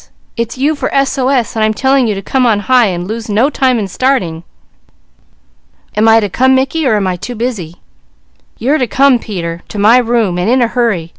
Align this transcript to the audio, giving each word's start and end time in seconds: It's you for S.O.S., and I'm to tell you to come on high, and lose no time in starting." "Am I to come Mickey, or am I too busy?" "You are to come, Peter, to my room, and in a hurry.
It's 0.35 0.57
you 0.57 0.73
for 0.73 0.91
S.O.S., 0.95 1.55
and 1.55 1.63
I'm 1.63 1.75
to 1.75 1.79
tell 1.79 1.95
you 1.95 2.15
to 2.15 2.23
come 2.23 2.43
on 2.43 2.61
high, 2.61 2.87
and 2.87 3.07
lose 3.07 3.29
no 3.29 3.51
time 3.51 3.77
in 3.77 3.87
starting." 3.87 4.43
"Am 5.95 6.07
I 6.07 6.19
to 6.19 6.27
come 6.27 6.55
Mickey, 6.55 6.87
or 6.87 6.95
am 6.95 7.05
I 7.05 7.15
too 7.17 7.35
busy?" 7.35 7.75
"You 8.57 8.73
are 8.73 8.79
to 8.79 8.87
come, 8.87 9.19
Peter, 9.19 9.61
to 9.67 9.77
my 9.77 9.99
room, 9.99 10.39
and 10.39 10.49
in 10.49 10.63
a 10.63 10.67
hurry. 10.69 11.09